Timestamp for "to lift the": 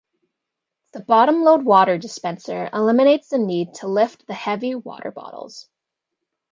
3.75-4.33